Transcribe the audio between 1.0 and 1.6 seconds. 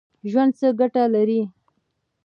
لري؟